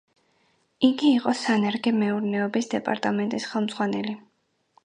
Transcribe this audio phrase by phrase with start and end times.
[0.87, 4.21] იგი იყო სანერგე მეურნეობის დეპარტამენტის ხელმძღვანელი.